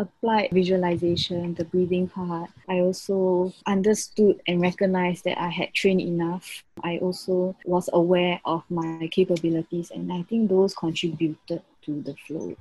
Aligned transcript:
applied 0.00 0.48
visualization, 0.52 1.54
the 1.54 1.64
breathing 1.64 2.08
part, 2.08 2.50
I 2.68 2.80
also 2.80 3.52
understood 3.66 4.40
and 4.48 4.60
recognized 4.60 5.24
that 5.24 5.40
I 5.40 5.50
had 5.50 5.74
trained 5.74 6.00
enough. 6.00 6.64
I 6.82 6.98
also 6.98 7.54
was 7.64 7.90
aware 7.92 8.40
of 8.44 8.64
my 8.70 9.08
capabilities, 9.12 9.90
and 9.90 10.12
I 10.12 10.22
think 10.22 10.48
those 10.48 10.74
contributed 10.74 11.62
to 11.82 12.02
the 12.02 12.14
flow. 12.26 12.56